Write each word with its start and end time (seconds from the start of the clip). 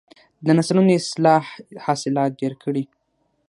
د 0.45 0.47
نسلونو 0.57 0.91
اصلاح 0.99 1.45
حاصلات 1.85 2.31
ډیر 2.41 2.53
کړي. 2.63 2.83